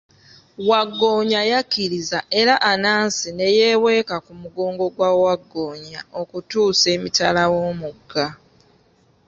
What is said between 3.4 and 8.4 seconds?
yeeweeka ku mugongo gwa wagggoonya okutuusa emitala w'omugga.